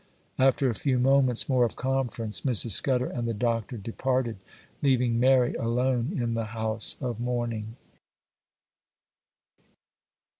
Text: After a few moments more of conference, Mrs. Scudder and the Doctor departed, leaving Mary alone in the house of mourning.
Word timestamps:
After 0.39 0.67
a 0.67 0.73
few 0.73 0.97
moments 0.97 1.47
more 1.47 1.63
of 1.63 1.75
conference, 1.75 2.41
Mrs. 2.41 2.71
Scudder 2.71 3.05
and 3.05 3.27
the 3.27 3.35
Doctor 3.35 3.77
departed, 3.77 4.37
leaving 4.81 5.19
Mary 5.19 5.53
alone 5.53 6.13
in 6.19 6.33
the 6.33 6.45
house 6.57 6.95
of 6.99 7.19
mourning. 7.19 7.75